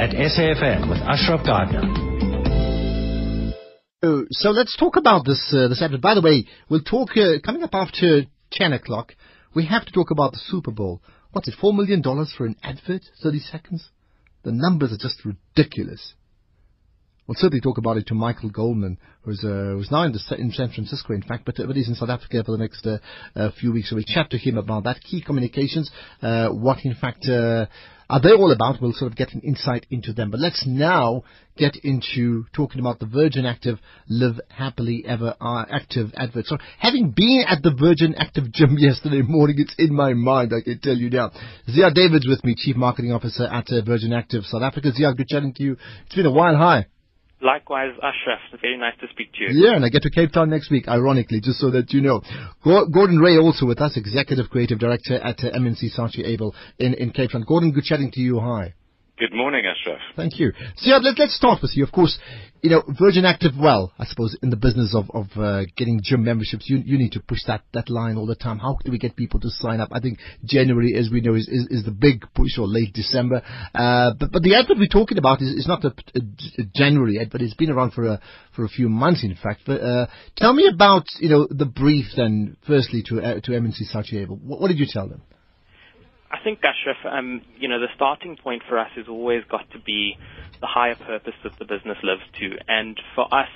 at 0.00 0.12
SAFM 0.12 0.88
with 0.88 0.96
Ashraf 1.00 1.44
Garda. 1.44 1.82
Oh, 4.02 4.24
so 4.30 4.48
let's 4.48 4.74
talk 4.74 4.96
about 4.96 5.26
this 5.26 5.52
uh, 5.54 5.68
this 5.68 5.82
advert. 5.82 6.00
By 6.00 6.14
the 6.14 6.22
way, 6.22 6.46
we'll 6.70 6.80
talk 6.80 7.10
uh, 7.18 7.38
coming 7.44 7.62
up 7.62 7.74
after 7.74 8.22
ten 8.50 8.72
o'clock. 8.72 9.14
We 9.54 9.66
have 9.66 9.84
to 9.84 9.92
talk 9.92 10.10
about 10.10 10.32
the 10.32 10.40
Super 10.42 10.70
Bowl. 10.70 11.02
What's 11.32 11.48
it? 11.48 11.54
Four 11.60 11.74
million 11.74 12.00
dollars 12.00 12.32
for 12.34 12.46
an 12.46 12.56
advert? 12.62 13.02
Thirty 13.22 13.40
seconds? 13.40 13.90
The 14.42 14.52
numbers 14.52 14.90
are 14.94 14.96
just 14.96 15.22
ridiculous. 15.22 16.14
We'll 17.26 17.36
certainly 17.36 17.60
talk 17.60 17.78
about 17.78 17.96
it 17.96 18.06
to 18.08 18.14
Michael 18.14 18.50
Goldman, 18.50 18.98
who's, 19.22 19.44
uh, 19.44 19.76
who's 19.76 19.90
now 19.90 20.02
in, 20.02 20.12
the, 20.12 20.36
in, 20.36 20.50
San 20.50 20.70
Francisco, 20.70 21.12
in 21.12 21.22
fact, 21.22 21.44
but, 21.44 21.60
uh, 21.60 21.66
but 21.66 21.76
he's 21.76 21.88
in 21.88 21.94
South 21.94 22.08
Africa 22.08 22.42
for 22.44 22.52
the 22.52 22.58
next 22.58 22.86
uh, 22.86 22.98
uh, 23.36 23.50
few 23.60 23.72
weeks. 23.72 23.90
So 23.90 23.96
we'll 23.96 24.04
chat 24.04 24.30
to 24.30 24.38
him 24.38 24.58
about 24.58 24.84
that. 24.84 25.00
Key 25.02 25.22
communications, 25.22 25.90
uh, 26.22 26.48
what 26.48 26.78
in 26.84 26.94
fact 26.94 27.28
uh, 27.28 27.66
are 28.10 28.20
they 28.20 28.32
all 28.32 28.50
about? 28.50 28.82
We'll 28.82 28.92
sort 28.92 29.12
of 29.12 29.16
get 29.16 29.34
an 29.34 29.40
insight 29.42 29.86
into 29.88 30.12
them. 30.12 30.32
But 30.32 30.40
let's 30.40 30.64
now 30.66 31.22
get 31.56 31.76
into 31.84 32.44
talking 32.52 32.80
about 32.80 32.98
the 32.98 33.06
Virgin 33.06 33.46
Active 33.46 33.78
Live 34.08 34.40
Happily 34.48 35.04
Ever 35.06 35.36
Active 35.40 36.10
advert. 36.16 36.46
So 36.46 36.58
having 36.80 37.12
been 37.14 37.44
at 37.46 37.62
the 37.62 37.72
Virgin 37.72 38.16
Active 38.16 38.50
gym 38.50 38.74
yesterday 38.78 39.22
morning, 39.22 39.56
it's 39.60 39.76
in 39.78 39.94
my 39.94 40.14
mind, 40.14 40.52
I 40.52 40.62
can 40.62 40.80
tell 40.80 40.96
you 40.96 41.08
now. 41.08 41.30
Ziad 41.68 41.94
Davids 41.94 42.26
with 42.26 42.42
me, 42.42 42.56
Chief 42.58 42.74
Marketing 42.74 43.12
Officer 43.12 43.44
at 43.44 43.68
Virgin 43.86 44.12
Active 44.12 44.42
South 44.44 44.62
Africa. 44.62 44.90
Ziad, 44.90 45.16
good 45.16 45.28
chatting 45.28 45.54
to 45.54 45.62
you. 45.62 45.76
It's 46.06 46.16
been 46.16 46.26
a 46.26 46.32
while. 46.32 46.56
Hi. 46.56 46.86
Likewise, 47.42 47.92
Ashraf. 48.02 48.40
Very 48.60 48.76
nice 48.76 48.94
to 49.00 49.06
speak 49.10 49.32
to 49.32 49.44
you. 49.44 49.64
Yeah, 49.64 49.76
and 49.76 49.84
I 49.84 49.88
get 49.88 50.02
to 50.02 50.10
Cape 50.10 50.32
Town 50.32 50.50
next 50.50 50.70
week, 50.70 50.88
ironically, 50.88 51.40
just 51.40 51.58
so 51.58 51.70
that 51.70 51.92
you 51.92 52.02
know. 52.02 52.20
Gordon 52.62 53.18
Ray 53.18 53.38
also 53.38 53.64
with 53.66 53.80
us, 53.80 53.96
Executive 53.96 54.50
Creative 54.50 54.78
Director 54.78 55.14
at 55.14 55.42
uh, 55.42 55.48
M&C 55.54 55.90
Saatchi 55.96 56.26
Abel 56.26 56.54
in, 56.78 56.94
in 56.94 57.10
Cape 57.12 57.30
Town. 57.30 57.44
Gordon, 57.46 57.72
good 57.72 57.84
chatting 57.84 58.10
to 58.12 58.20
you. 58.20 58.40
Hi. 58.40 58.74
Good 59.20 59.34
morning, 59.34 59.64
Ashraf. 59.66 60.00
Thank 60.16 60.38
you. 60.40 60.52
So 60.76 60.88
yeah, 60.88 60.96
let, 60.96 61.20
us 61.20 61.34
start 61.36 61.60
with 61.60 61.72
you. 61.74 61.84
Of 61.84 61.92
course, 61.92 62.18
you 62.62 62.70
know, 62.70 62.82
Virgin 62.98 63.26
Active, 63.26 63.52
well, 63.54 63.92
I 63.98 64.06
suppose 64.06 64.34
in 64.42 64.48
the 64.48 64.56
business 64.56 64.94
of, 64.96 65.10
of 65.12 65.26
uh, 65.36 65.64
getting 65.76 66.00
gym 66.02 66.24
memberships, 66.24 66.70
you, 66.70 66.78
you 66.78 66.96
need 66.96 67.12
to 67.12 67.20
push 67.20 67.40
that, 67.46 67.60
that 67.74 67.90
line 67.90 68.16
all 68.16 68.24
the 68.24 68.34
time. 68.34 68.58
How 68.58 68.78
do 68.82 68.90
we 68.90 68.96
get 68.96 69.16
people 69.16 69.38
to 69.40 69.50
sign 69.50 69.78
up? 69.78 69.90
I 69.92 70.00
think 70.00 70.20
January, 70.42 70.94
as 70.96 71.10
we 71.12 71.20
know, 71.20 71.34
is, 71.34 71.46
is, 71.48 71.66
is 71.68 71.84
the 71.84 71.90
big 71.90 72.24
push 72.34 72.56
or 72.58 72.66
late 72.66 72.94
December. 72.94 73.42
Uh, 73.74 74.14
but, 74.18 74.32
but 74.32 74.42
the 74.42 74.54
advert 74.54 74.78
we're 74.78 74.88
talking 74.88 75.18
about 75.18 75.42
is, 75.42 75.50
is 75.50 75.68
not 75.68 75.84
a, 75.84 75.88
a, 75.88 76.20
a 76.58 76.64
January 76.74 77.18
ad, 77.20 77.28
but 77.30 77.42
it's 77.42 77.52
been 77.52 77.70
around 77.70 77.92
for 77.92 78.06
a, 78.06 78.20
for 78.56 78.64
a 78.64 78.68
few 78.68 78.88
months, 78.88 79.22
in 79.22 79.34
fact. 79.34 79.64
But, 79.66 79.82
uh, 79.82 80.06
tell 80.34 80.54
me 80.54 80.66
about, 80.66 81.04
you 81.18 81.28
know, 81.28 81.46
the 81.50 81.66
brief 81.66 82.06
then, 82.16 82.56
firstly 82.66 83.02
to, 83.08 83.20
uh, 83.20 83.40
to 83.44 83.54
M&C 83.54 83.84
Abel. 84.16 84.36
What, 84.36 84.62
what 84.62 84.68
did 84.68 84.78
you 84.78 84.86
tell 84.90 85.08
them? 85.08 85.20
I 86.40 86.44
think, 86.44 86.60
Ashraf, 86.64 86.96
um, 87.04 87.42
you 87.58 87.68
know, 87.68 87.80
the 87.80 87.88
starting 87.94 88.36
point 88.36 88.62
for 88.66 88.78
us 88.78 88.88
has 88.96 89.06
always 89.08 89.44
got 89.50 89.70
to 89.72 89.78
be 89.78 90.16
the 90.60 90.66
higher 90.66 90.94
purpose 90.94 91.34
that 91.44 91.58
the 91.58 91.66
business 91.66 91.98
lives 92.02 92.22
to. 92.40 92.56
And 92.66 92.98
for 93.14 93.26
us, 93.32 93.48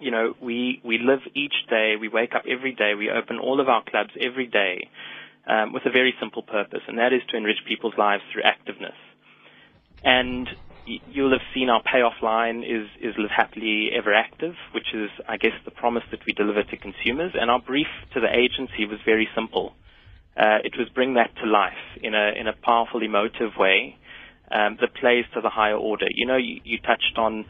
you 0.00 0.10
know, 0.10 0.34
we, 0.40 0.80
we 0.84 0.98
live 0.98 1.20
each 1.34 1.54
day, 1.70 1.94
we 2.00 2.08
wake 2.08 2.34
up 2.34 2.44
every 2.50 2.74
day, 2.74 2.94
we 2.98 3.10
open 3.10 3.38
all 3.38 3.60
of 3.60 3.68
our 3.68 3.84
clubs 3.84 4.10
every 4.20 4.48
day 4.48 4.88
um, 5.46 5.72
with 5.72 5.86
a 5.86 5.90
very 5.90 6.14
simple 6.18 6.42
purpose, 6.42 6.80
and 6.88 6.98
that 6.98 7.12
is 7.12 7.22
to 7.30 7.36
enrich 7.36 7.58
people's 7.66 7.94
lives 7.96 8.24
through 8.32 8.42
activeness. 8.42 8.98
And 10.02 10.48
you'll 10.84 11.30
have 11.30 11.46
seen 11.54 11.70
our 11.70 11.82
payoff 11.82 12.20
line 12.22 12.64
is, 12.64 12.88
is 13.00 13.14
live 13.16 13.30
happily 13.30 13.90
ever 13.96 14.12
active, 14.12 14.54
which 14.74 14.92
is, 14.94 15.10
I 15.28 15.36
guess, 15.36 15.54
the 15.64 15.70
promise 15.70 16.02
that 16.10 16.26
we 16.26 16.32
deliver 16.32 16.64
to 16.64 16.76
consumers. 16.76 17.34
And 17.40 17.52
our 17.52 17.60
brief 17.60 17.86
to 18.14 18.20
the 18.20 18.34
agency 18.34 18.84
was 18.84 18.98
very 19.06 19.28
simple 19.32 19.74
uh, 20.36 20.58
it 20.64 20.74
was 20.76 20.88
bring 20.88 21.14
that 21.14 21.30
to 21.36 21.46
life 21.46 21.72
in 22.02 22.14
a 22.14 22.32
in 22.38 22.46
a 22.46 22.52
powerful, 22.52 23.02
emotive 23.02 23.52
way 23.56 23.96
um, 24.50 24.76
that 24.80 24.94
plays 24.94 25.24
to 25.34 25.40
the 25.40 25.50
higher 25.50 25.76
order. 25.76 26.06
You 26.10 26.26
know, 26.26 26.36
you, 26.36 26.60
you 26.64 26.78
touched 26.78 27.16
on 27.16 27.44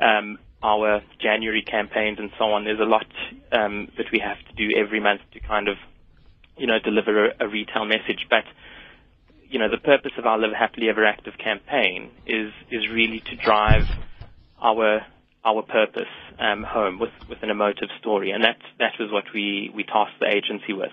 um, 0.00 0.38
our 0.62 1.02
January 1.20 1.62
campaigns 1.62 2.18
and 2.18 2.30
so 2.38 2.44
on. 2.52 2.64
There's 2.64 2.80
a 2.80 2.84
lot 2.84 3.06
um, 3.52 3.88
that 3.98 4.06
we 4.12 4.20
have 4.20 4.38
to 4.48 4.54
do 4.54 4.74
every 4.76 5.00
month 5.00 5.20
to 5.32 5.40
kind 5.40 5.68
of, 5.68 5.76
you 6.56 6.66
know, 6.66 6.78
deliver 6.82 7.26
a, 7.26 7.32
a 7.40 7.48
retail 7.48 7.84
message. 7.84 8.26
But 8.30 8.44
you 9.48 9.58
know, 9.58 9.68
the 9.68 9.78
purpose 9.78 10.12
of 10.16 10.24
our 10.24 10.38
Live 10.38 10.52
Happily 10.58 10.88
Ever 10.88 11.04
Active 11.04 11.34
campaign 11.36 12.10
is 12.26 12.52
is 12.70 12.88
really 12.90 13.20
to 13.20 13.36
drive 13.36 13.86
our 14.60 15.04
our 15.44 15.62
purpose 15.62 16.12
um, 16.38 16.62
home 16.62 16.98
with, 16.98 17.10
with 17.28 17.42
an 17.42 17.50
emotive 17.50 17.88
story, 18.00 18.30
and 18.30 18.44
that 18.44 18.56
that 18.78 18.92
was 18.98 19.10
what 19.12 19.24
we 19.34 19.70
we 19.74 19.84
tasked 19.84 20.20
the 20.20 20.28
agency 20.28 20.72
with. 20.72 20.92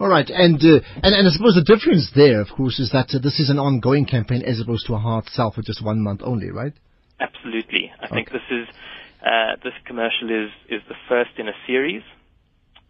All 0.00 0.08
right, 0.08 0.30
and, 0.30 0.62
uh, 0.62 0.78
and 1.02 1.12
and 1.14 1.26
I 1.26 1.30
suppose 1.30 1.56
the 1.58 1.66
difference 1.66 2.12
there, 2.14 2.40
of 2.40 2.48
course, 2.56 2.78
is 2.78 2.90
that 2.92 3.10
uh, 3.12 3.18
this 3.18 3.40
is 3.40 3.50
an 3.50 3.58
ongoing 3.58 4.06
campaign 4.06 4.42
as 4.46 4.60
opposed 4.60 4.86
to 4.86 4.94
a 4.94 4.98
hard 4.98 5.26
sell 5.26 5.50
for 5.50 5.62
just 5.62 5.84
one 5.84 6.00
month 6.00 6.20
only, 6.22 6.50
right? 6.52 6.72
Absolutely. 7.18 7.90
I 8.00 8.06
okay. 8.06 8.14
think 8.14 8.30
this 8.30 8.46
is 8.48 8.68
uh, 9.26 9.56
this 9.64 9.74
commercial 9.86 10.30
is 10.30 10.50
is 10.70 10.82
the 10.88 10.94
first 11.08 11.30
in 11.38 11.48
a 11.48 11.56
series 11.66 12.02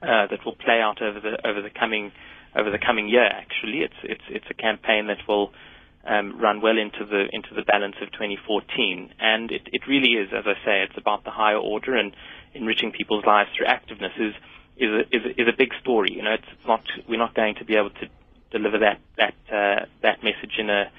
uh, 0.02 0.28
that 0.28 0.44
will 0.44 0.56
play 0.56 0.80
out 0.84 1.00
over 1.00 1.18
the 1.18 1.48
over 1.48 1.62
the 1.62 1.70
coming 1.70 2.12
over 2.54 2.70
the 2.70 2.78
coming 2.78 3.08
year. 3.08 3.24
Actually, 3.24 3.78
it's 3.88 3.96
it's 4.04 4.24
it's 4.28 4.46
a 4.50 4.54
campaign 4.54 5.06
that 5.06 5.24
will 5.26 5.50
um, 6.06 6.38
run 6.38 6.60
well 6.60 6.76
into 6.76 7.08
the 7.08 7.24
into 7.32 7.54
the 7.56 7.62
balance 7.62 7.96
of 8.02 8.12
2014, 8.12 9.14
and 9.18 9.50
it, 9.50 9.62
it 9.72 9.82
really 9.88 10.12
is, 10.12 10.28
as 10.36 10.44
I 10.44 10.60
say, 10.64 10.84
it's 10.84 10.98
about 10.98 11.24
the 11.24 11.30
higher 11.30 11.56
order 11.56 11.96
and 11.96 12.14
enriching 12.52 12.92
people's 12.92 13.24
lives 13.24 13.48
through 13.56 13.66
activeness. 13.66 14.12
Is 14.20 14.34
is 14.78 14.90
a, 14.90 15.00
is 15.16 15.22
a, 15.24 15.42
is 15.42 15.48
a 15.48 15.56
big 15.56 15.70
story. 15.80 16.14
You 16.14 16.22
know, 16.22 16.34
it's, 16.34 16.46
it's 16.52 16.66
not 16.66 16.82
we're 17.08 17.18
not 17.18 17.34
going 17.34 17.56
to 17.56 17.64
be 17.64 17.76
able 17.76 17.90
to 17.90 18.06
deliver 18.50 18.78
that 18.78 19.00
that 19.16 19.34
uh, 19.52 19.86
that 20.02 20.22
message 20.22 20.56
in 20.58 20.70
a 20.70 20.90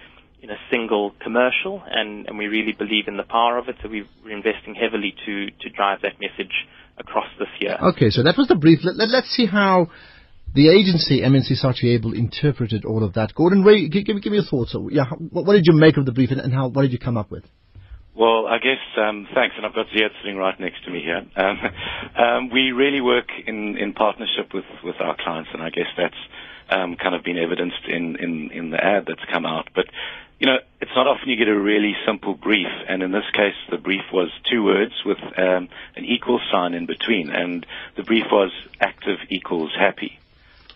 in 0.42 0.50
a 0.50 0.58
single 0.72 1.12
commercial, 1.22 1.84
and, 1.86 2.28
and 2.28 2.38
we 2.38 2.48
really 2.48 2.72
believe 2.72 3.08
in 3.08 3.18
the 3.18 3.24
power 3.24 3.58
of 3.58 3.68
it. 3.68 3.76
So 3.84 3.90
we're 3.90 4.06
investing 4.32 4.76
heavily 4.76 5.14
to 5.26 5.48
to 5.52 5.70
drive 5.70 6.02
that 6.02 6.20
message 6.20 6.54
across 6.98 7.28
this 7.38 7.50
year. 7.60 7.78
Okay, 7.94 8.10
so 8.10 8.24
that 8.24 8.38
was 8.38 8.48
the 8.48 8.56
brief. 8.56 8.80
Let, 8.84 8.96
let, 8.96 9.24
us 9.24 9.30
see 9.30 9.46
how 9.46 9.88
the 10.54 10.70
agency 10.70 11.24
M&C 11.24 11.56
Saatchi 11.56 11.96
Abel 11.96 12.14
interpreted 12.14 12.84
all 12.84 13.04
of 13.04 13.14
that. 13.14 13.34
Gordon 13.34 13.64
Ray, 13.64 13.88
give, 13.88 14.06
give, 14.06 14.22
give 14.22 14.32
me 14.32 14.40
your 14.40 14.46
thoughts. 14.46 14.74
So, 14.74 14.90
yeah, 14.90 15.06
what, 15.32 15.46
what, 15.46 15.54
did 15.54 15.66
you 15.66 15.74
make 15.74 15.96
of 15.98 16.06
the 16.06 16.12
brief, 16.12 16.32
and, 16.32 16.42
and 16.42 16.54
how 16.54 16.68
what 16.68 16.82
did 16.82 16.92
you 16.92 17.00
come 17.00 17.18
up 17.18 17.32
with? 17.32 17.46
Well, 18.20 18.48
I 18.48 18.58
guess 18.58 18.84
um, 18.98 19.30
thanks, 19.34 19.56
and 19.56 19.66
I've 19.66 19.74
got 19.74 19.88
Ziad 19.96 20.10
sitting 20.22 20.36
right 20.36 20.60
next 20.60 20.84
to 20.84 20.92
me 20.92 21.02
here. 21.02 21.26
Um, 21.38 21.60
um, 22.22 22.50
we 22.50 22.74
really 22.74 23.00
work 23.00 23.30
in, 23.48 23.78
in 23.78 23.94
partnership 23.94 24.54
with, 24.54 24.66
with 24.84 24.98
our 25.00 25.16
clients, 25.16 25.52
and 25.54 25.64
I 25.64 25.70
guess 25.70 25.88
that's 25.96 26.20
um, 26.70 26.98
kind 26.98 27.16
of 27.16 27.24
been 27.24 27.38
evidenced 27.38 27.88
in, 27.88 28.18
in, 28.18 28.52
in 28.52 28.70
the 28.72 28.84
ad 28.84 29.06
that's 29.08 29.24
come 29.32 29.46
out. 29.46 29.70
But 29.74 29.86
you 30.38 30.48
know, 30.48 30.58
it's 30.82 30.92
not 30.98 31.08
often 31.08 31.30
you 31.30 31.38
get 31.38 31.48
a 31.48 31.58
really 31.58 31.96
simple 32.06 32.34
brief, 32.34 32.68
and 32.90 33.04
in 33.04 33.14
this 33.14 33.24
case, 33.32 33.56
the 33.72 33.78
brief 33.78 34.04
was 34.12 34.30
two 34.52 34.66
words 34.66 34.94
with 35.06 35.20
um, 35.38 35.70
an 35.96 36.04
equal 36.04 36.42
sign 36.52 36.74
in 36.74 36.88
between, 36.88 37.30
and 37.30 37.66
the 37.96 38.04
brief 38.04 38.26
was 38.30 38.52
active 38.82 39.20
equals 39.30 39.72
happy. 39.80 40.20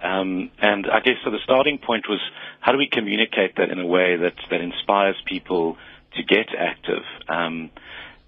Um, 0.01 0.49
and 0.59 0.87
I 0.87 0.99
guess 0.99 1.15
so 1.23 1.31
the 1.31 1.39
starting 1.43 1.77
point 1.77 2.05
was 2.07 2.19
how 2.59 2.71
do 2.71 2.77
we 2.77 2.87
communicate 2.89 3.55
that 3.57 3.69
in 3.69 3.79
a 3.79 3.85
way 3.85 4.17
that, 4.17 4.35
that 4.49 4.59
inspires 4.59 5.15
people 5.25 5.77
to 6.16 6.24
get 6.24 6.47
active. 6.57 7.03
Um, 7.28 7.72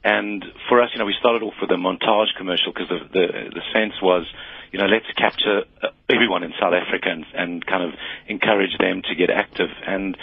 and 0.05 0.45
for 0.69 0.81
us, 0.81 0.91
you 0.93 0.99
know, 0.99 1.05
we 1.05 1.15
started 1.19 1.41
off 1.41 1.55
with 1.59 1.71
a 1.71 1.81
montage 1.81 2.29
commercial 2.37 2.71
because 2.71 2.89
the, 2.89 2.99
the, 3.11 3.25
the 3.55 3.61
sense 3.73 3.93
was, 4.01 4.25
you 4.71 4.77
know, 4.77 4.85
let's 4.85 5.09
capture 5.17 5.63
uh, 5.81 5.87
everyone 6.07 6.43
in 6.43 6.53
South 6.61 6.73
Africa 6.73 7.09
and, 7.09 7.25
and 7.33 7.65
kind 7.65 7.83
of 7.83 7.97
encourage 8.27 8.77
them 8.77 9.01
to 9.09 9.15
get 9.15 9.31
active. 9.31 9.69
And 9.87 10.15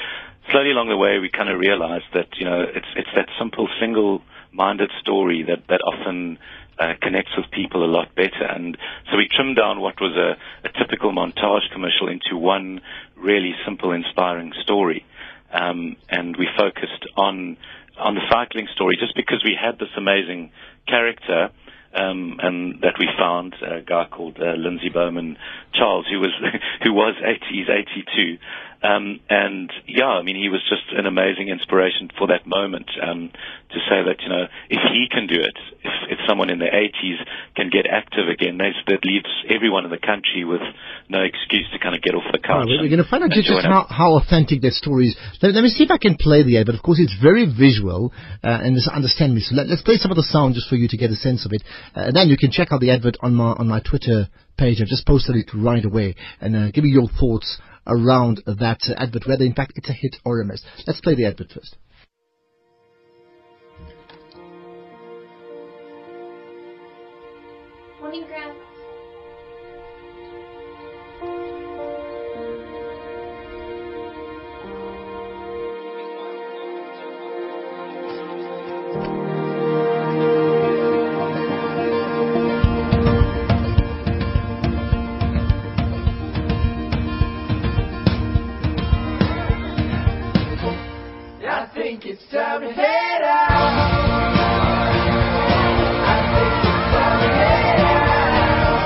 slowly 0.52 0.70
along 0.70 0.88
the 0.88 0.96
way, 0.96 1.18
we 1.18 1.30
kind 1.30 1.48
of 1.48 1.58
realized 1.58 2.06
that, 2.14 2.28
you 2.38 2.44
know, 2.44 2.62
it's, 2.62 2.86
it's 2.94 3.08
that 3.16 3.26
simple 3.40 3.68
single-minded 3.80 4.90
story 5.00 5.42
that, 5.48 5.66
that 5.68 5.80
often 5.82 6.38
uh, 6.78 6.94
connects 7.02 7.32
with 7.36 7.50
people 7.50 7.84
a 7.84 7.90
lot 7.90 8.14
better. 8.14 8.44
And 8.44 8.78
so 9.10 9.16
we 9.16 9.26
trimmed 9.26 9.56
down 9.56 9.80
what 9.80 10.00
was 10.00 10.16
a, 10.16 10.38
a 10.62 10.70
typical 10.78 11.10
montage 11.10 11.68
commercial 11.72 12.08
into 12.08 12.36
one 12.36 12.82
really 13.16 13.54
simple, 13.64 13.90
inspiring 13.90 14.52
story 14.62 15.04
um, 15.52 15.96
and 16.08 16.36
we 16.36 16.48
focused 16.56 17.06
on 17.16 17.56
on 17.98 18.14
the 18.14 18.22
cycling 18.30 18.68
story 18.74 18.96
just 18.98 19.14
because 19.14 19.42
we 19.44 19.56
had 19.60 19.78
this 19.78 19.90
amazing 19.96 20.50
character 20.88 21.50
um, 21.94 22.38
and 22.42 22.80
that 22.80 22.94
we 22.98 23.06
found 23.18 23.54
a 23.62 23.82
guy 23.82 24.06
called 24.10 24.38
uh, 24.40 24.54
Lindsey 24.56 24.88
Bowman 24.88 25.36
Charles, 25.74 26.06
who 26.10 26.20
was 26.20 26.32
who 26.82 26.92
was 26.92 27.14
80, 27.22 27.40
he's 27.50 27.68
82, 27.68 28.38
um, 28.82 29.20
and 29.30 29.70
yeah, 29.86 30.18
I 30.18 30.22
mean, 30.22 30.34
he 30.34 30.48
was 30.48 30.60
just 30.66 30.90
an 30.90 31.06
amazing 31.06 31.48
inspiration 31.48 32.10
for 32.18 32.26
that 32.28 32.46
moment 32.46 32.90
um, 32.98 33.30
to 33.70 33.78
say 33.86 34.02
that 34.02 34.18
you 34.22 34.28
know 34.28 34.50
if 34.70 34.82
he 34.90 35.06
can 35.06 35.30
do 35.30 35.38
it, 35.38 35.54
if, 35.86 35.94
if 36.10 36.18
someone 36.26 36.50
in 36.50 36.58
their 36.58 36.74
80s 36.74 37.22
can 37.54 37.70
get 37.70 37.86
active 37.86 38.26
again, 38.26 38.58
that, 38.58 38.74
that 38.90 39.04
leaves 39.06 39.30
everyone 39.46 39.84
in 39.86 39.90
the 39.90 40.02
country 40.02 40.42
with 40.42 40.62
no 41.08 41.22
excuse 41.22 41.70
to 41.72 41.78
kind 41.78 41.94
of 41.94 42.02
get 42.02 42.14
off 42.14 42.26
the 42.34 42.42
couch. 42.42 42.66
Right, 42.66 42.82
we're 42.82 42.90
going 42.90 43.02
to 43.02 43.08
find 43.08 43.22
out 43.22 43.30
just 43.30 43.50
how, 43.62 43.86
how 43.88 44.18
authentic 44.18 44.62
that 44.66 44.74
story 44.74 45.14
is. 45.14 45.16
Let, 45.40 45.54
let, 45.54 45.62
me 45.62 45.70
see 45.70 45.84
if 45.86 45.90
I 45.94 45.98
can 45.98 46.18
play 46.18 46.42
the 46.42 46.58
ad, 46.58 46.66
but 46.66 46.74
of 46.74 46.82
course 46.82 46.98
it's 46.98 47.14
very 47.22 47.46
visual 47.46 48.10
uh, 48.42 48.66
and 48.66 48.74
understand 48.90 49.34
me. 49.34 49.46
So 49.46 49.54
let, 49.54 49.70
us 49.70 49.82
play 49.82 49.96
some 49.96 50.10
of 50.10 50.18
the 50.18 50.26
sound 50.26 50.58
just 50.58 50.68
for 50.68 50.74
you 50.74 50.90
to 50.90 50.98
get 50.98 51.14
a 51.14 51.16
sense 51.16 51.46
of 51.46 51.54
it, 51.54 51.62
uh, 51.94 52.10
and 52.10 52.16
then 52.16 52.28
you 52.28 52.36
can 52.36 52.50
check 52.50 52.74
out 52.74 52.80
the 52.82 52.90
advert 52.90 53.16
on 53.22 53.34
my 53.34 53.54
on 53.54 53.68
my 53.68 53.78
Twitter 53.78 54.26
page. 54.58 54.82
I've 54.82 54.90
just 54.90 55.06
posted 55.06 55.36
it 55.36 55.50
right 55.54 55.84
away, 55.84 56.14
and 56.40 56.56
uh, 56.56 56.70
give 56.70 56.84
me 56.84 56.90
your 56.90 57.08
thoughts 57.08 57.58
around 57.86 58.42
that 58.46 58.80
advert, 58.96 59.26
whether 59.26 59.44
in 59.44 59.54
fact 59.54 59.72
it's 59.76 59.88
a 59.88 59.92
hit 59.92 60.16
or 60.24 60.40
a 60.40 60.44
miss. 60.44 60.62
Let's 60.86 61.00
play 61.00 61.14
the 61.14 61.26
advert 61.26 61.52
first. 61.52 61.76
Morning, 68.00 68.24
Grant. 68.26 68.58
Think 92.02 92.14
it's 92.14 92.30
time 92.32 92.60
to 92.62 92.72
head 92.72 93.22
out. 93.22 93.58
I 96.04 96.16
think 96.32 96.64
it's 96.64 96.82
time 96.92 97.20
to 97.20 97.28
head 97.34 97.78
out. 97.80 98.82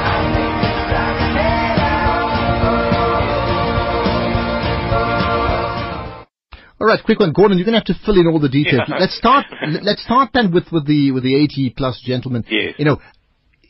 I 0.00 0.24
think 0.34 0.54
it's 0.64 0.84
time 0.90 1.16
to 1.18 1.26
head 1.38 1.78
out. 5.90 6.80
All 6.80 6.86
right, 6.86 7.00
quick 7.04 7.20
one, 7.20 7.32
Gordon. 7.32 7.58
You're 7.58 7.66
going 7.66 7.74
to 7.74 7.80
have 7.80 7.86
to 7.86 8.04
fill 8.04 8.18
in 8.18 8.26
all 8.26 8.40
the 8.40 8.48
details. 8.48 8.88
Yeah. 8.88 8.96
Let's 8.98 9.16
start. 9.16 9.46
let's 9.82 10.02
start 10.02 10.30
then 10.32 10.52
with 10.52 10.72
with 10.72 10.86
the 10.86 11.12
with 11.12 11.24
the 11.24 11.34
80 11.36 11.74
plus 11.76 12.00
gentleman. 12.04 12.44
Yes. 12.48 12.74
You 12.78 12.84
know, 12.84 13.00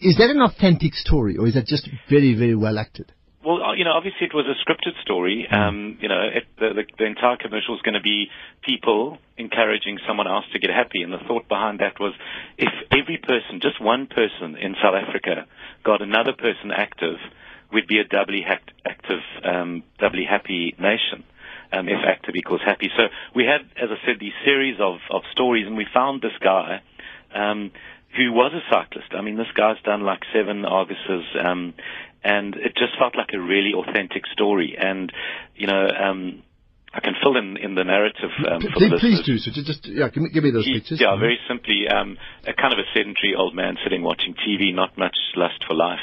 is 0.00 0.16
that 0.18 0.30
an 0.30 0.40
authentic 0.42 0.94
story, 0.94 1.36
or 1.36 1.46
is 1.48 1.54
that 1.54 1.66
just 1.66 1.88
very 2.08 2.34
very 2.34 2.54
well 2.54 2.78
acted? 2.78 3.12
Well, 3.74 3.78
you 3.80 3.84
know, 3.84 3.92
obviously 3.92 4.28
it 4.28 4.34
was 4.34 4.46
a 4.46 4.54
scripted 4.62 4.94
story. 5.02 5.48
Um, 5.50 5.98
you 6.00 6.08
know, 6.08 6.22
it, 6.32 6.44
the, 6.60 6.74
the, 6.74 6.84
the 6.96 7.06
entire 7.06 7.36
commercial 7.36 7.74
is 7.74 7.82
going 7.82 7.94
to 7.94 8.00
be 8.00 8.28
people 8.62 9.18
encouraging 9.36 9.98
someone 10.06 10.28
else 10.28 10.44
to 10.52 10.60
get 10.60 10.70
happy. 10.70 11.02
And 11.02 11.12
the 11.12 11.18
thought 11.26 11.48
behind 11.48 11.80
that 11.80 11.98
was 11.98 12.14
if 12.56 12.70
every 12.92 13.18
person, 13.18 13.58
just 13.60 13.82
one 13.82 14.06
person 14.06 14.54
in 14.54 14.76
South 14.80 14.94
Africa, 14.94 15.46
got 15.84 16.02
another 16.02 16.34
person 16.34 16.70
active, 16.70 17.16
we'd 17.72 17.88
be 17.88 17.98
a 17.98 18.04
doubly 18.04 18.44
active, 18.46 19.20
um, 19.42 19.82
doubly 19.98 20.24
happy 20.28 20.76
nation. 20.78 21.24
Um, 21.72 21.88
if 21.88 21.98
active 22.06 22.36
equals 22.36 22.60
happy. 22.64 22.88
So 22.96 23.04
we 23.34 23.42
had, 23.46 23.62
as 23.82 23.90
I 23.90 23.98
said, 24.06 24.20
these 24.20 24.36
series 24.44 24.76
of, 24.78 24.98
of 25.10 25.22
stories, 25.32 25.66
and 25.66 25.76
we 25.76 25.86
found 25.92 26.22
this 26.22 26.36
guy 26.40 26.82
um, 27.34 27.72
who 28.16 28.32
was 28.32 28.52
a 28.54 28.62
cyclist. 28.70 29.08
I 29.10 29.22
mean, 29.22 29.36
this 29.36 29.50
guy's 29.56 29.80
done 29.82 30.02
like 30.02 30.20
seven 30.32 30.62
Arguses, 30.62 31.24
um, 31.44 31.74
and 32.24 32.56
it 32.56 32.74
just 32.74 32.96
felt 32.98 33.14
like 33.16 33.30
a 33.34 33.40
really 33.40 33.72
authentic 33.76 34.26
story. 34.32 34.76
And 34.78 35.12
you 35.54 35.66
know, 35.66 35.86
um, 35.88 36.42
I 36.94 37.00
can 37.00 37.14
fill 37.22 37.36
in 37.36 37.56
in 37.56 37.74
the 37.74 37.84
narrative 37.84 38.30
um, 38.50 38.62
for 38.62 38.70
please, 38.78 38.90
the 38.90 38.98
please 38.98 39.22
do 39.26 39.38
so. 39.38 39.50
Just, 39.50 39.66
just 39.66 39.86
yeah, 39.86 40.08
give 40.08 40.22
me, 40.22 40.30
give 40.30 40.44
me 40.44 40.50
those 40.50 40.64
He- 40.64 40.78
pictures. 40.78 41.00
Yeah, 41.00 41.16
very 41.18 41.38
simply, 41.48 41.86
um, 41.90 42.16
a 42.46 42.54
kind 42.54 42.72
of 42.72 42.78
a 42.78 42.86
sedentary 42.94 43.34
old 43.36 43.54
man 43.54 43.76
sitting 43.82 44.02
watching 44.02 44.34
TV, 44.34 44.74
not 44.74 44.96
much 44.96 45.16
lust 45.36 45.62
for 45.66 45.74
life. 45.74 46.02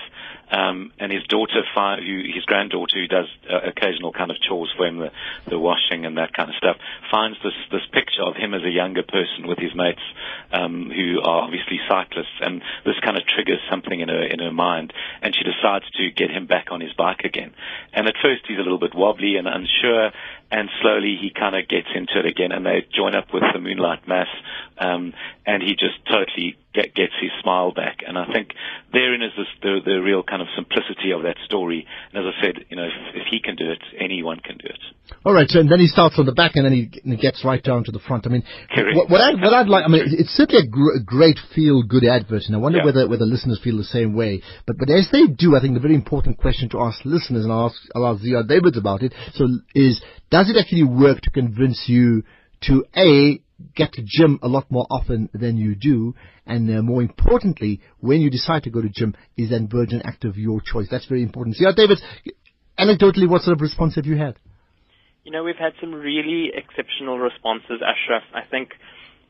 Um, 0.51 0.91
and 0.99 1.11
his 1.11 1.23
daughter, 1.23 1.63
who, 1.73 2.23
his 2.33 2.43
granddaughter, 2.45 2.99
who 2.99 3.07
does 3.07 3.27
uh, 3.49 3.69
occasional 3.69 4.11
kind 4.11 4.31
of 4.31 4.37
chores 4.41 4.71
for 4.75 4.85
him, 4.85 4.99
the, 4.99 5.11
the 5.47 5.57
washing 5.57 6.05
and 6.05 6.17
that 6.17 6.33
kind 6.33 6.49
of 6.49 6.55
stuff, 6.55 6.75
finds 7.09 7.37
this 7.43 7.55
this 7.71 7.87
picture 7.91 8.23
of 8.23 8.35
him 8.35 8.53
as 8.53 8.61
a 8.63 8.69
younger 8.69 9.03
person 9.03 9.47
with 9.47 9.57
his 9.57 9.73
mates, 9.73 10.03
um, 10.51 10.91
who 10.93 11.21
are 11.23 11.43
obviously 11.43 11.79
cyclists, 11.87 12.37
and 12.41 12.61
this 12.85 12.99
kind 13.03 13.15
of 13.15 13.23
triggers 13.25 13.59
something 13.69 13.99
in 13.99 14.09
her 14.09 14.23
in 14.23 14.39
her 14.39 14.51
mind, 14.51 14.93
and 15.21 15.33
she 15.35 15.43
decides 15.43 15.89
to 15.91 16.11
get 16.11 16.29
him 16.29 16.45
back 16.47 16.67
on 16.71 16.81
his 16.81 16.93
bike 16.93 17.23
again. 17.23 17.53
And 17.93 18.07
at 18.07 18.15
first, 18.21 18.41
he's 18.47 18.59
a 18.59 18.61
little 18.61 18.79
bit 18.79 18.93
wobbly 18.93 19.37
and 19.37 19.47
unsure, 19.47 20.11
and 20.51 20.69
slowly 20.81 21.17
he 21.19 21.31
kind 21.31 21.55
of 21.55 21.67
gets 21.67 21.87
into 21.95 22.19
it 22.19 22.25
again, 22.25 22.51
and 22.51 22.65
they 22.65 22.85
join 22.93 23.15
up 23.15 23.27
with 23.33 23.43
the 23.53 23.59
Moonlight 23.59 24.07
Mass, 24.07 24.27
um, 24.77 25.13
and 25.45 25.63
he 25.63 25.71
just 25.73 25.97
totally 26.09 26.57
get, 26.73 26.93
gets 26.93 27.13
his 27.21 27.31
smile 27.41 27.71
back. 27.71 27.99
And 28.05 28.17
I 28.17 28.25
think 28.31 28.49
therein 28.91 29.21
is 29.21 29.31
this, 29.37 29.47
the, 29.61 29.79
the 29.83 30.01
real 30.01 30.23
kind 30.23 30.41
of 30.41 30.47
simplicity 30.55 31.11
of 31.11 31.23
that 31.23 31.37
story. 31.45 31.87
And 32.11 32.25
as 32.25 32.33
I 32.37 32.43
said, 32.43 32.65
you 32.69 32.75
know, 32.77 32.85
if, 32.85 33.15
if 33.15 33.27
he 33.31 33.39
can 33.41 33.55
do 33.55 33.71
it, 33.71 33.81
anyone 33.99 34.39
can 34.39 34.57
do 34.57 34.67
it. 34.67 34.79
All 35.25 35.33
right, 35.33 35.47
so 35.49 35.59
and 35.59 35.69
then 35.71 35.79
he 35.79 35.87
starts 35.87 36.15
on 36.17 36.25
the 36.25 36.31
back 36.31 36.55
and 36.55 36.65
then 36.65 36.73
he, 36.73 36.89
and 37.03 37.13
he 37.13 37.17
gets 37.19 37.43
right 37.43 37.61
down 37.61 37.83
to 37.85 37.91
the 37.91 37.99
front. 37.99 38.25
I 38.25 38.29
mean, 38.29 38.43
Correct. 38.73 38.95
what, 38.95 39.09
what, 39.09 39.21
I, 39.21 39.33
what 39.33 39.53
I'd 39.53 39.67
like, 39.67 39.83
I 39.85 39.87
mean, 39.89 40.03
it's 40.07 40.31
certainly 40.31 40.63
a, 40.63 40.67
gr- 40.67 40.95
a 40.97 41.03
great 41.03 41.37
feel-good 41.53 42.05
advert, 42.05 42.43
and 42.47 42.55
I 42.55 42.59
wonder 42.59 42.79
Yeah. 42.79 42.85
whether 42.85 43.07
whether 43.09 43.25
listeners 43.25 43.59
feel 43.63 43.77
the 43.77 43.83
same 43.83 44.15
way. 44.15 44.41
But 44.65 44.77
but 44.77 44.89
as 44.89 45.09
they 45.11 45.27
do, 45.27 45.55
I 45.55 45.59
think 45.61 45.73
the 45.73 45.79
very 45.79 45.95
important 45.95 46.37
question 46.37 46.69
to 46.69 46.79
ask 46.81 47.03
listeners, 47.03 47.43
and 47.43 47.51
I'll 47.51 47.65
ask, 47.67 47.75
I'll 47.93 48.07
ask 48.07 48.23
Ziad 48.23 48.47
Davids 48.47 48.77
about 48.77 49.03
it, 49.03 49.13
so 49.33 49.47
is, 49.75 50.01
does 50.31 50.49
it 50.49 50.57
actually 50.57 50.85
work 50.85 51.21
to 51.21 51.29
convince 51.29 51.85
you 51.87 52.23
to, 52.61 52.85
A, 52.95 53.41
get 53.75 53.93
to 53.93 54.01
gym 54.03 54.39
a 54.41 54.47
lot 54.47 54.71
more 54.71 54.87
often 54.89 55.29
than 55.33 55.57
you 55.57 55.75
do, 55.75 56.15
and 56.45 56.69
uh, 56.69 56.81
more 56.81 57.01
importantly, 57.01 57.81
when 57.99 58.21
you 58.21 58.29
decide 58.29 58.63
to 58.63 58.69
go 58.69 58.81
to 58.81 58.89
gym, 58.89 59.13
is 59.37 59.49
then 59.49 59.67
Virgin 59.67 60.01
Active 60.03 60.37
your 60.37 60.61
choice? 60.61 60.87
That's 60.89 61.05
very 61.05 61.21
important. 61.21 61.57
Ziad 61.57 61.75
Davids, 61.75 62.01
anecdotally, 62.79 63.29
what 63.29 63.41
sort 63.41 63.57
of 63.57 63.61
response 63.61 63.95
have 63.95 64.05
you 64.05 64.17
had? 64.17 64.37
You 65.23 65.31
know, 65.31 65.43
we've 65.43 65.59
had 65.59 65.73
some 65.79 65.93
really 65.93 66.51
exceptional 66.55 67.19
responses, 67.19 67.81
Ashraf. 67.83 68.23
I 68.33 68.49
think, 68.49 68.69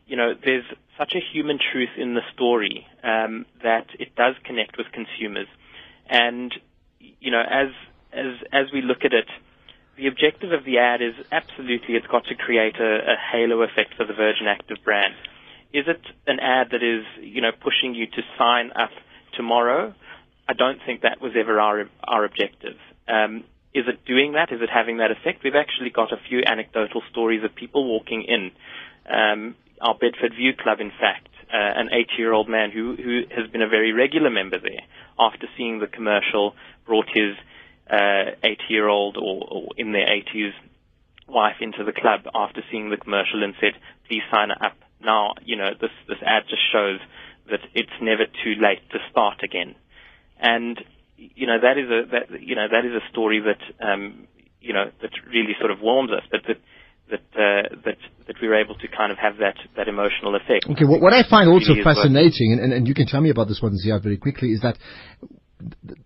you 0.08 0.16
know, 0.16 0.34
there's 0.46 0.64
such 0.98 1.14
a 1.16 1.20
human 1.34 1.58
truth 1.72 1.90
in 1.98 2.14
the 2.14 2.22
story 2.34 2.86
um, 3.04 3.46
that 3.64 3.88
it 4.00 4.16
does 4.16 4.36
connect 4.46 4.78
with 4.78 4.88
consumers. 4.94 5.48
And, 6.10 6.54
you 7.00 7.32
know, 7.32 7.42
as 7.42 7.70
as 8.14 8.40
as 8.54 8.66
we 8.74 8.82
look 8.82 9.00
at 9.04 9.14
it, 9.14 9.28
the 10.02 10.08
objective 10.08 10.52
of 10.52 10.66
the 10.66 10.80
ad 10.80 11.00
is 11.02 11.14
absolutely 11.32 11.94
it's 11.94 12.08
got 12.08 12.26
to 12.26 12.36
create 12.36 12.76
a, 12.80 13.14
a 13.14 13.16
halo 13.32 13.62
effect 13.62 13.94
for 13.96 14.04
the 14.04 14.14
Virgin 14.14 14.48
Active 14.48 14.78
brand. 14.84 15.14
Is 15.74 15.86
it 15.88 16.02
an 16.26 16.40
ad 16.40 16.70
that 16.72 16.82
is, 16.82 17.06
you 17.22 17.40
know, 17.42 17.52
pushing 17.52 17.94
you 17.94 18.08
to 18.08 18.22
sign 18.36 18.72
up 18.72 18.90
tomorrow? 19.38 19.94
I 20.50 20.54
don't 20.54 20.80
think 20.84 21.02
that 21.02 21.22
was 21.22 21.34
ever 21.40 21.60
our 21.60 21.88
our 22.04 22.26
objective. 22.26 22.78
Um, 23.08 23.44
is 23.76 23.86
it 23.88 24.04
doing 24.06 24.34
that? 24.34 24.52
Is 24.52 24.60
it 24.62 24.70
having 24.74 24.98
that 24.98 25.12
effect? 25.12 25.44
We've 25.44 25.56
actually 25.56 25.92
got 25.92 26.12
a 26.12 26.18
few 26.28 26.42
anecdotal 26.46 27.04
stories 27.12 27.44
of 27.44 27.54
people 27.54 27.86
walking 27.86 28.26
in. 28.28 28.52
Um, 29.06 29.56
our 29.80 29.96
Bedfordview 29.96 30.58
Club, 30.58 30.82
in 30.82 30.90
fact, 30.90 31.30
uh, 31.54 31.80
an 31.80 31.90
80-year-old 31.94 32.50
man 32.50 32.72
who 32.72 32.96
who 32.96 33.22
has 33.30 33.50
been 33.52 33.62
a 33.62 33.70
very 33.70 33.94
regular 33.94 34.32
member 34.32 34.60
there, 34.60 34.82
after 35.20 35.46
seeing 35.56 35.80
the 35.80 35.88
commercial, 35.88 36.56
brought 36.88 37.08
his 37.14 37.38
uh, 37.92 38.40
80-year-old 38.44 39.18
or, 39.18 39.48
or 39.52 39.68
in 39.78 39.92
their 39.92 40.08
80s 40.08 40.54
wife 41.28 41.58
into 41.62 41.84
the 41.84 41.92
club 41.92 42.22
after 42.34 42.62
seeing 42.72 42.90
the 42.90 42.98
commercial 42.98 43.44
and 43.44 43.54
said, 43.60 43.74
"Please 44.08 44.24
sign 44.34 44.52
up 44.52 44.78
now." 45.02 45.34
You 45.44 45.58
know, 45.58 45.72
this 45.80 45.92
this 46.08 46.18
ad 46.26 46.44
just 46.50 46.62
shows 46.72 47.00
that 47.50 47.60
it's 47.74 47.92
never 48.02 48.26
too 48.26 48.56
late 48.60 48.82
to 48.92 49.00
start 49.10 49.44
again, 49.44 49.76
and 50.40 50.80
you 51.18 51.48
know 51.48 51.60
that 51.60 51.78
is 51.78 51.90
a 51.90 52.10
that 52.12 52.42
you 52.42 52.56
know 52.56 52.68
that 52.70 52.86
is 52.86 52.94
a 52.94 53.04
story 53.12 53.42
that 53.42 53.62
um, 53.86 54.28
you 54.60 54.74
know 54.74 54.92
that 55.02 55.12
really 55.28 55.56
sort 55.60 55.72
of 55.72 55.82
warms 55.82 56.12
us, 56.12 56.24
but 56.32 56.42
that 56.48 56.58
that 57.10 57.26
uh, 57.36 57.76
that 57.86 57.98
that 58.28 58.36
we 58.42 58.48
were 58.48 58.60
able 58.60 58.76
to 58.76 58.88
kind 58.88 59.12
of 59.12 59.18
have 59.18 59.38
that 59.38 59.56
that 59.76 59.88
emotional 59.88 60.36
effect. 60.36 60.66
Okay, 60.70 60.86
what, 60.86 61.02
what 61.02 61.14
I 61.14 61.24
find 61.30 61.50
also 61.50 61.70
Really 61.70 61.82
is 61.82 61.86
worth- 61.86 61.98
fascinating, 61.98 62.54
and, 62.54 62.62
and, 62.62 62.74
and 62.74 62.88
you 62.88 62.94
can 62.94 63.08
tell 63.08 63.22
me 63.22 63.30
about 63.30 63.48
this 63.48 63.62
one, 63.62 63.76
Ziad, 63.76 64.04
very 64.04 64.18
quickly, 64.18 64.50
is 64.52 64.62
that 64.62 64.78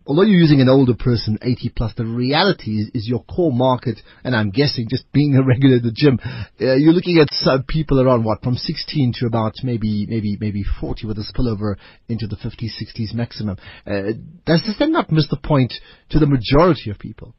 although 0.08 0.24
you're 0.24 0.40
using 0.40 0.62
an 0.62 0.70
older 0.70 0.94
person, 0.94 1.38
80 1.42 1.74
plus, 1.76 1.94
the 1.96 2.06
reality 2.06 2.82
is, 2.82 2.92
is 2.94 3.08
your 3.08 3.24
core 3.24 3.52
market, 3.52 4.00
and 4.24 4.36
I'm 4.36 4.52
guessing 4.52 4.88
just 4.90 5.12
being 5.12 5.36
a 5.36 5.44
regular 5.46 5.78
at 5.78 5.84
the 5.84 5.92
gym, 5.92 6.20
uh, 6.24 6.76
you're 6.76 6.94
looking 6.94 7.18
at 7.20 7.28
some 7.32 7.64
people 7.64 8.00
around 8.00 8.24
what, 8.24 8.42
from 8.44 8.56
16 8.56 9.14
to 9.20 9.26
about 9.28 9.54
maybe, 9.64 10.06
maybe, 10.08 10.38
maybe 10.40 10.64
40 10.80 11.08
with 11.08 11.18
a 11.18 11.24
spillover 11.24 11.76
into 12.08 12.28
the 12.28 12.36
50s, 12.36 12.72
60s 12.82 13.14
maximum. 13.14 13.58
Uh, 13.86 14.14
does 14.46 14.62
this 14.66 14.76
then 14.80 14.92
not 14.92 15.12
miss 15.12 15.28
the 15.30 15.38
point 15.38 15.74
to 16.10 16.20
the 16.20 16.28
majority 16.28 16.90
of 16.90 17.00
people? 17.00 17.34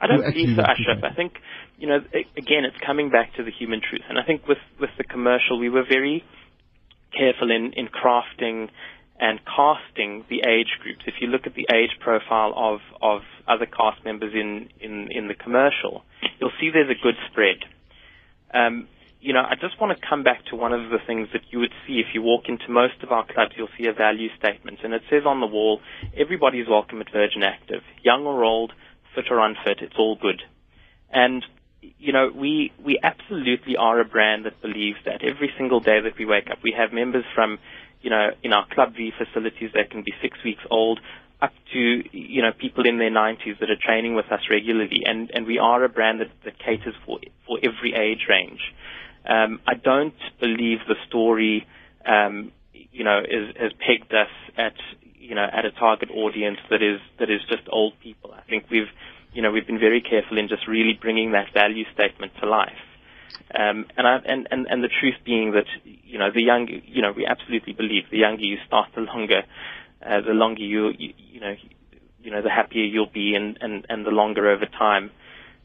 I 0.00 0.06
don't 0.06 0.22
believe 0.22 0.56
so, 0.56 0.62
Ashraf. 0.62 1.04
I 1.04 1.14
think, 1.14 1.34
you 1.76 1.86
know, 1.86 1.98
again, 1.98 2.64
it's 2.64 2.78
coming 2.84 3.10
back 3.10 3.34
to 3.36 3.44
the 3.44 3.50
human 3.50 3.80
truth. 3.80 4.00
And 4.08 4.18
I 4.18 4.24
think 4.24 4.48
with, 4.48 4.58
with 4.80 4.90
the 4.96 5.04
commercial, 5.04 5.58
we 5.58 5.68
were 5.68 5.84
very 5.86 6.24
careful 7.12 7.50
in, 7.50 7.72
in 7.76 7.88
crafting 7.88 8.68
and 9.20 9.38
casting 9.44 10.24
the 10.30 10.40
age 10.48 10.78
groups. 10.82 11.02
If 11.06 11.14
you 11.20 11.28
look 11.28 11.46
at 11.46 11.54
the 11.54 11.66
age 11.72 11.90
profile 12.00 12.54
of, 12.56 12.80
of 13.02 13.20
other 13.46 13.66
cast 13.66 14.02
members 14.04 14.32
in, 14.34 14.70
in, 14.80 15.08
in 15.12 15.28
the 15.28 15.34
commercial, 15.34 16.02
you'll 16.40 16.56
see 16.58 16.70
there's 16.72 16.90
a 16.90 17.00
good 17.00 17.16
spread. 17.30 17.58
Um, 18.52 18.88
you 19.20 19.34
know, 19.34 19.42
I 19.42 19.54
just 19.60 19.78
want 19.78 19.96
to 19.96 20.06
come 20.08 20.22
back 20.22 20.46
to 20.46 20.56
one 20.56 20.72
of 20.72 20.88
the 20.90 20.98
things 21.06 21.28
that 21.34 21.42
you 21.50 21.58
would 21.58 21.72
see 21.86 22.00
if 22.00 22.14
you 22.14 22.22
walk 22.22 22.48
into 22.48 22.70
most 22.70 23.02
of 23.02 23.12
our 23.12 23.26
clubs. 23.26 23.52
You'll 23.56 23.68
see 23.76 23.86
a 23.86 23.92
value 23.92 24.28
statement, 24.38 24.78
and 24.82 24.94
it 24.94 25.02
says 25.10 25.24
on 25.26 25.40
the 25.40 25.46
wall, 25.46 25.82
"Everybody's 26.16 26.66
welcome 26.66 27.02
at 27.02 27.12
Virgin 27.12 27.42
Active, 27.42 27.82
young 28.02 28.24
or 28.24 28.42
old, 28.42 28.72
fit 29.14 29.26
or 29.30 29.38
unfit. 29.40 29.82
It's 29.82 29.98
all 29.98 30.16
good." 30.16 30.42
And 31.12 31.44
you 31.98 32.12
know, 32.12 32.30
we 32.34 32.72
we 32.82 32.98
absolutely 33.02 33.76
are 33.76 34.00
a 34.00 34.04
brand 34.04 34.46
that 34.46 34.60
believes 34.62 34.98
that 35.04 35.22
every 35.22 35.52
single 35.56 35.80
day 35.80 36.00
that 36.00 36.16
we 36.18 36.24
wake 36.24 36.50
up, 36.50 36.58
we 36.62 36.72
have 36.76 36.92
members 36.92 37.24
from, 37.34 37.58
you 38.02 38.10
know, 38.10 38.30
in 38.42 38.52
our 38.52 38.66
Club 38.72 38.94
V 38.96 39.12
facilities 39.16 39.70
that 39.74 39.90
can 39.90 40.02
be 40.02 40.12
six 40.22 40.38
weeks 40.44 40.62
old, 40.70 41.00
up 41.42 41.52
to 41.72 42.02
you 42.12 42.42
know 42.42 42.50
people 42.58 42.86
in 42.86 42.98
their 42.98 43.10
90s 43.10 43.58
that 43.60 43.70
are 43.70 43.80
training 43.82 44.14
with 44.14 44.26
us 44.30 44.40
regularly, 44.50 45.02
and 45.04 45.30
and 45.34 45.46
we 45.46 45.58
are 45.58 45.82
a 45.84 45.88
brand 45.88 46.20
that, 46.20 46.30
that 46.44 46.58
caters 46.58 46.94
for 47.06 47.18
for 47.46 47.58
every 47.62 47.94
age 47.94 48.26
range. 48.28 48.60
Um, 49.28 49.60
I 49.66 49.74
don't 49.74 50.14
believe 50.40 50.78
the 50.88 50.94
story, 51.08 51.66
um, 52.06 52.52
you 52.72 53.04
know, 53.04 53.18
is, 53.20 53.54
has 53.60 53.72
pegged 53.78 54.12
us 54.14 54.30
at, 54.56 54.72
you 55.18 55.34
know, 55.34 55.46
at 55.52 55.64
a 55.64 55.70
target 55.72 56.10
audience 56.10 56.58
that 56.70 56.82
is 56.82 57.00
that 57.18 57.30
is 57.30 57.40
just 57.48 57.62
old 57.70 57.92
people. 58.02 58.32
I 58.32 58.40
think 58.48 58.64
we've, 58.70 58.88
you 59.34 59.42
know, 59.42 59.50
we've 59.52 59.66
been 59.66 59.78
very 59.78 60.00
careful 60.00 60.38
in 60.38 60.48
just 60.48 60.66
really 60.66 60.98
bringing 61.00 61.32
that 61.32 61.52
value 61.52 61.84
statement 61.94 62.32
to 62.40 62.48
life. 62.48 62.72
Um, 63.58 63.86
and, 63.96 64.06
I, 64.06 64.16
and, 64.24 64.48
and, 64.50 64.66
and 64.66 64.82
the 64.82 64.88
truth 65.00 65.16
being 65.24 65.52
that, 65.52 65.66
you 65.84 66.18
know, 66.18 66.30
the 66.32 66.42
younger, 66.42 66.74
you 66.84 67.02
know, 67.02 67.12
we 67.16 67.26
absolutely 67.26 67.72
believe 67.72 68.04
the 68.10 68.18
younger 68.18 68.42
you 68.42 68.58
start, 68.66 68.90
the 68.94 69.02
longer, 69.02 69.42
uh, 70.04 70.20
the 70.20 70.32
longer 70.32 70.62
you, 70.62 70.90
you, 70.96 71.14
you 71.16 71.40
know, 71.40 71.54
you 72.22 72.30
know, 72.30 72.42
the 72.42 72.50
happier 72.50 72.84
you'll 72.84 73.10
be 73.12 73.34
and, 73.34 73.58
and, 73.60 73.86
and 73.88 74.06
the 74.06 74.10
longer 74.10 74.50
over 74.50 74.66
time, 74.66 75.10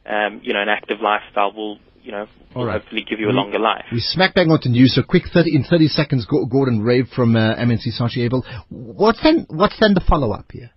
um, 0.06 0.40
you 0.42 0.52
know, 0.52 0.62
an 0.62 0.68
active 0.68 0.98
lifestyle 1.00 1.52
will, 1.52 1.78
you 2.02 2.12
know, 2.12 2.26
will 2.54 2.66
right. 2.66 2.80
hopefully 2.80 3.04
give 3.08 3.20
you 3.20 3.28
a 3.28 3.32
longer 3.32 3.58
life. 3.58 3.84
We 3.92 4.00
smack 4.00 4.34
bang 4.34 4.50
onto 4.50 4.68
news. 4.68 4.94
So 4.94 5.02
quick 5.06 5.24
30, 5.32 5.54
in 5.54 5.64
30 5.64 5.88
seconds, 5.88 6.26
Gordon 6.26 6.80
Ray 6.82 7.04
from 7.04 7.36
uh, 7.36 7.54
M&C 7.56 7.92
Saatchi 7.98 8.24
Abel. 8.24 8.44
What's 8.68 9.22
then, 9.22 9.46
what's 9.48 9.78
then 9.80 9.94
the 9.94 10.02
follow-up 10.08 10.46
here? 10.52 10.70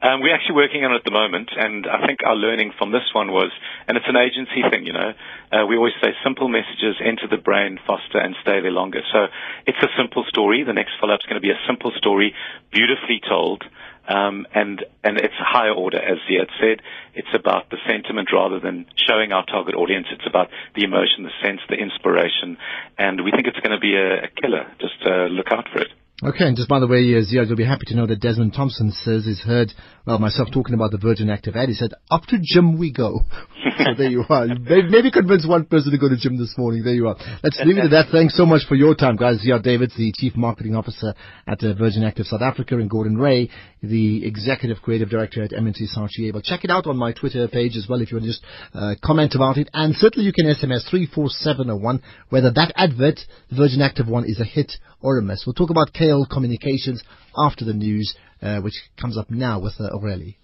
Um, 0.00 0.20
we're 0.20 0.34
actually 0.34 0.54
working 0.54 0.84
on 0.84 0.92
it 0.92 1.02
at 1.02 1.04
the 1.04 1.10
moment, 1.10 1.50
and 1.56 1.86
I 1.86 2.06
think 2.06 2.20
our 2.24 2.36
learning 2.36 2.72
from 2.78 2.92
this 2.92 3.10
one 3.12 3.32
was, 3.32 3.50
and 3.86 3.96
it's 3.96 4.06
an 4.06 4.16
agency 4.16 4.62
thing, 4.70 4.86
you 4.86 4.92
know. 4.92 5.10
Uh, 5.50 5.66
we 5.66 5.76
always 5.76 5.94
say 6.02 6.14
simple 6.22 6.46
messages 6.46 7.02
enter 7.02 7.26
the 7.26 7.42
brain 7.42 7.78
faster 7.86 8.18
and 8.18 8.36
stay 8.42 8.60
there 8.60 8.70
longer. 8.70 9.02
So 9.12 9.26
it's 9.66 9.82
a 9.82 9.90
simple 9.98 10.24
story. 10.28 10.62
The 10.62 10.72
next 10.72 10.92
follow-up 11.00 11.20
is 11.20 11.26
going 11.26 11.40
to 11.40 11.44
be 11.44 11.50
a 11.50 11.58
simple 11.66 11.90
story, 11.98 12.34
beautifully 12.70 13.20
told, 13.26 13.64
um, 14.06 14.46
and 14.54 14.84
and 15.02 15.18
it's 15.18 15.34
higher 15.36 15.74
order, 15.74 15.98
as 15.98 16.18
Ziad 16.30 16.48
said. 16.62 16.80
It's 17.14 17.34
about 17.34 17.70
the 17.70 17.78
sentiment 17.86 18.30
rather 18.32 18.60
than 18.60 18.86
showing 18.94 19.32
our 19.32 19.44
target 19.44 19.74
audience. 19.74 20.06
It's 20.12 20.26
about 20.26 20.48
the 20.76 20.84
emotion, 20.84 21.26
the 21.26 21.34
sense, 21.42 21.60
the 21.68 21.76
inspiration, 21.76 22.56
and 22.96 23.24
we 23.24 23.32
think 23.32 23.46
it's 23.46 23.60
going 23.60 23.74
to 23.74 23.82
be 23.82 23.96
a, 23.96 24.24
a 24.24 24.28
killer. 24.40 24.70
Just 24.80 25.02
uh, 25.04 25.26
look 25.26 25.50
out 25.50 25.66
for 25.72 25.82
it. 25.82 25.90
Okay, 26.20 26.46
and 26.46 26.56
just 26.56 26.68
by 26.68 26.80
the 26.80 26.88
way, 26.88 26.98
uh, 27.14 27.22
Ziad, 27.22 27.46
you'll 27.46 27.54
be 27.54 27.64
happy 27.64 27.86
to 27.86 27.94
know 27.94 28.04
that 28.04 28.18
Desmond 28.18 28.52
Thompson 28.52 28.90
says 28.90 29.24
he's 29.24 29.38
heard, 29.38 29.72
well, 30.04 30.18
myself 30.18 30.48
talking 30.52 30.74
about 30.74 30.90
the 30.90 30.98
Virgin 30.98 31.30
Active 31.30 31.54
ad. 31.54 31.68
He 31.68 31.76
said, 31.76 31.92
up 32.10 32.22
to 32.26 32.38
gym 32.42 32.76
we 32.76 32.92
go. 32.92 33.20
so 33.78 33.94
there 33.96 34.10
you 34.10 34.24
are. 34.28 34.46
Maybe, 34.46 34.88
maybe 34.88 35.10
convince 35.12 35.46
one 35.46 35.66
person 35.66 35.92
to 35.92 35.98
go 35.98 36.08
to 36.08 36.16
gym 36.16 36.36
this 36.36 36.58
morning. 36.58 36.82
There 36.82 36.94
you 36.94 37.06
are. 37.06 37.14
Let's 37.44 37.60
leave 37.64 37.78
it 37.78 37.84
at 37.84 37.90
that. 37.90 38.06
Thanks 38.10 38.36
so 38.36 38.44
much 38.46 38.62
for 38.66 38.74
your 38.74 38.96
time, 38.96 39.14
guys. 39.14 39.46
Ziad 39.46 39.62
Davids, 39.62 39.94
the 39.96 40.12
Chief 40.16 40.34
Marketing 40.34 40.74
Officer 40.74 41.14
at 41.46 41.62
uh, 41.62 41.74
Virgin 41.74 42.02
Active 42.02 42.26
South 42.26 42.42
Africa, 42.42 42.74
and 42.78 42.90
Gordon 42.90 43.16
Ray, 43.16 43.48
the 43.80 44.26
Executive 44.26 44.82
Creative 44.82 45.08
Director 45.08 45.44
at 45.44 45.52
M&C 45.52 45.86
Saatchi 45.86 46.32
But 46.32 46.42
Check 46.42 46.64
it 46.64 46.70
out 46.70 46.88
on 46.88 46.96
my 46.96 47.12
Twitter 47.12 47.46
page 47.46 47.76
as 47.76 47.86
well 47.88 48.00
if 48.00 48.10
you 48.10 48.16
want 48.16 48.24
to 48.24 48.30
just 48.30 48.44
uh, 48.74 48.96
comment 49.04 49.36
about 49.36 49.56
it. 49.56 49.70
And 49.72 49.94
certainly 49.94 50.26
you 50.26 50.32
can 50.32 50.46
SMS 50.46 50.90
34701 50.90 52.02
whether 52.30 52.50
that 52.50 52.72
advert, 52.74 53.20
the 53.50 53.56
Virgin 53.56 53.82
Active 53.82 54.08
one, 54.08 54.24
is 54.24 54.40
a 54.40 54.44
hit 54.44 54.72
or 55.00 55.18
a 55.18 55.22
miss. 55.22 55.44
We'll 55.46 55.54
talk 55.54 55.70
about 55.70 55.92
KL 55.92 56.28
Communications 56.28 57.02
after 57.36 57.64
the 57.64 57.74
news, 57.74 58.14
uh, 58.42 58.60
which 58.60 58.74
comes 59.00 59.16
up 59.16 59.30
now 59.30 59.60
with 59.60 59.74
uh, 59.78 59.90
Aureli. 59.90 60.36